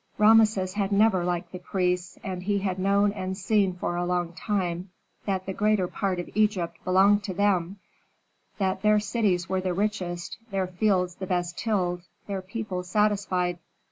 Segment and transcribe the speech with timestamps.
[0.17, 4.33] Rameses had never liked the priests, and he had known and seen for a long
[4.33, 4.89] time
[5.27, 7.77] that the greater part of Egypt belonged to them,
[8.57, 13.59] that their cities were the richest, their fields the best tilled, their people satisfied.